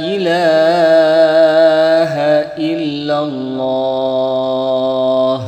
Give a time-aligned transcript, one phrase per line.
[0.00, 2.14] إله
[2.56, 5.40] إلا الله.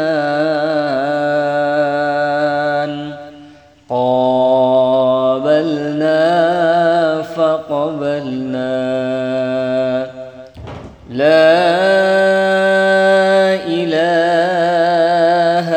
[11.55, 15.69] لا إله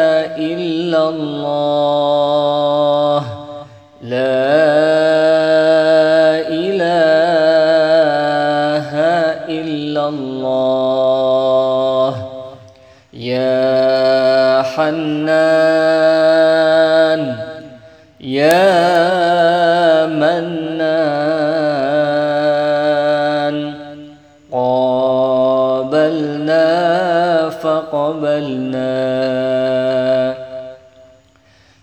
[0.52, 3.22] إلا الله.
[4.02, 4.18] لا
[6.64, 8.90] إله
[9.60, 12.14] إلا الله.
[13.14, 16.02] يا حنان
[18.22, 21.87] يا منان.
[27.92, 28.98] فقبلنا.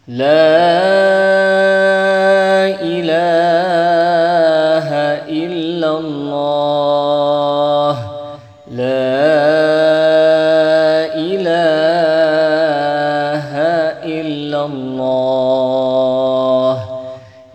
[0.09, 0.25] لا
[2.83, 4.89] إله
[5.29, 7.97] إلا الله.
[8.71, 8.85] لا
[11.15, 11.45] إله
[14.05, 16.79] إلا الله.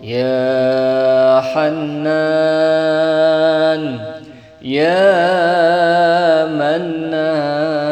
[0.00, 2.90] يا حنان.
[4.62, 7.89] يا منان.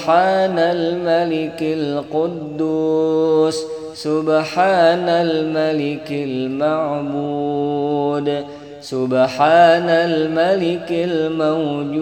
[0.00, 7.64] سبحان الملك القدوس سبحان الملك المعبود
[8.80, 11.94] سبحان الملك الموجود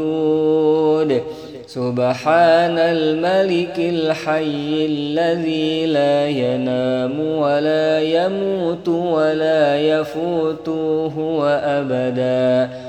[1.66, 11.42] سبحان الملك الحي الذي لا ينام ولا يموت ولا يفوته
[11.78, 12.87] أبدا.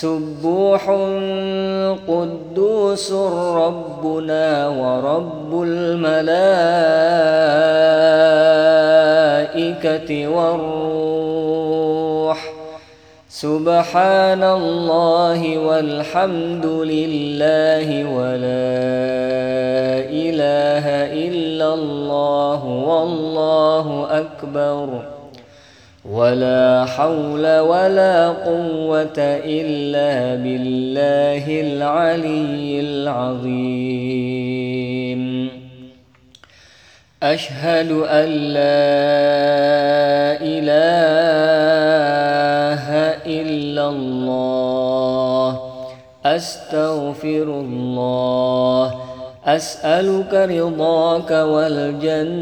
[0.00, 0.82] سبوح
[2.08, 3.12] قدوس
[3.62, 6.10] ربنا ورب الملائكة
[10.28, 11.58] والروح.
[13.28, 18.78] سبحان الله والحمد لله ولا
[20.26, 20.86] إله
[21.26, 25.17] إلا الله والله أكبر.
[26.12, 34.08] ولا حول ولا قوة إلا بالله العلي العظيم.
[37.22, 38.88] أشهد أن لا
[40.40, 40.78] إله
[43.26, 45.60] إلا الله.
[46.24, 48.77] أستغفر الله.
[49.56, 52.38] أسألك رضاك والجنة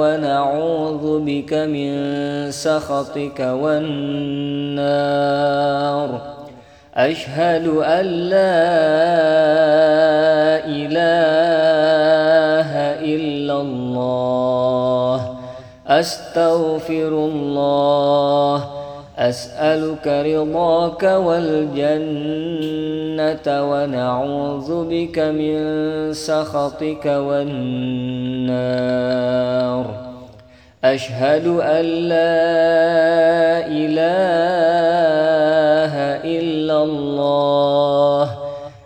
[0.00, 1.90] ونعوذ بك من
[2.50, 4.90] سخطك والنار.
[6.94, 8.60] أشهد أن لا
[10.66, 11.00] إله
[13.14, 15.34] إلا الله.
[15.86, 18.79] أستغفر الله
[19.20, 22.10] أسألك رضاك والجنة
[23.70, 25.58] ونعوذ بك من
[26.12, 27.80] سخطك والنار.
[30.84, 32.40] أشهد أن لا
[33.68, 34.00] إله
[36.24, 38.30] إلا الله.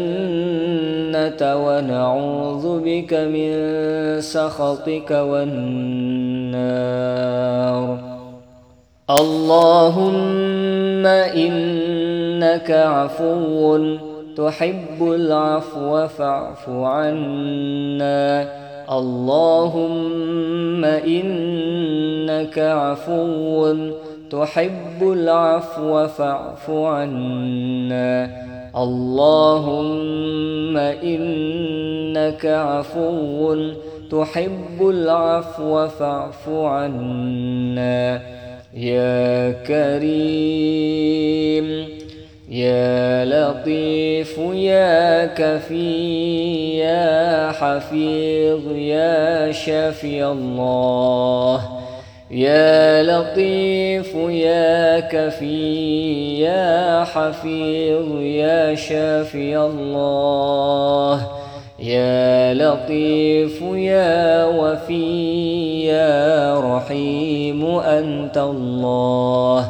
[1.66, 3.50] ونعوذ بك من
[4.20, 5.58] سخطك والنار.
[9.10, 13.78] اللهم إنك عفو
[14.36, 18.48] تحب العفو فاعف عنا.
[18.92, 23.74] اللهم إنك عفو
[24.30, 28.30] تحب العفو فاعف عنا.
[28.76, 33.56] اللهم إنك عفو
[34.10, 38.20] تحب العفو فاعف عنا.
[38.74, 40.98] يا كريم
[42.50, 51.77] يا لطيف يا كفي يا حفيظ يا شافي الله.
[52.30, 61.26] يا لطيف يا كفي يا حفيظ يا شافي الله.
[61.78, 65.04] يا لطيف يا وفي
[65.86, 69.60] يا رحيم أنت الله.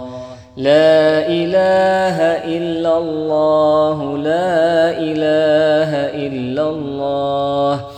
[0.57, 2.19] لا إله
[2.59, 5.91] إلا الله لا إله
[6.27, 7.98] إلا الله.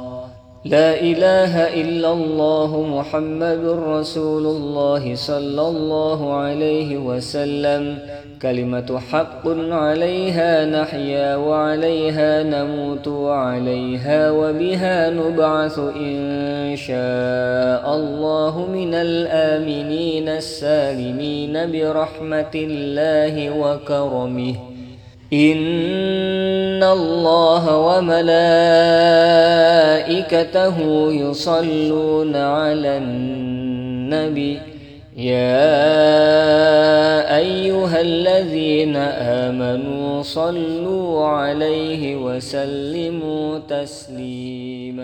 [0.65, 7.99] لا إله إلا الله محمد رسول الله صلى الله عليه وسلم.
[8.41, 21.71] كلمة حق عليها نحيا وعليها نموت وعليها وبها نبعث إن شاء الله من الآمنين السالمين
[21.71, 24.55] برحمة الله وكرمه.
[25.33, 28.37] إن الله وملائكته
[31.11, 34.59] يصلون على النبي.
[35.17, 35.77] يا
[37.37, 45.01] أيها الذين آمنوا صلوا عليه وسلموا تسليماً.